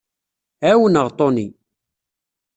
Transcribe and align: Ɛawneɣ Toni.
Ɛawneɣ 0.69 1.07
Toni. 1.17 1.47